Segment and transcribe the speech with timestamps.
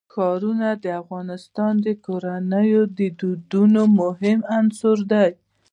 [0.13, 1.27] ښارونه د افغان
[2.05, 5.29] کورنیو د دودونو مهم عنصر دی.